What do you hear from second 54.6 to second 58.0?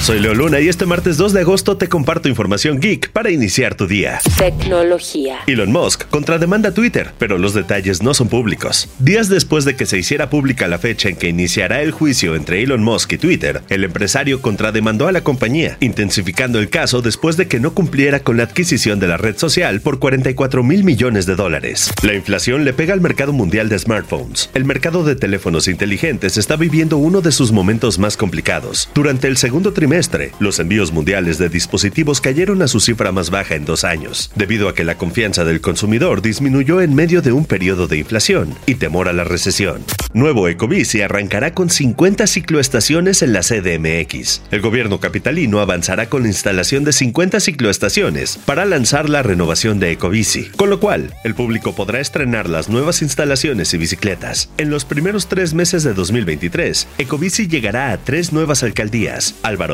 los primeros tres meses de 2023, Ecobici llegará a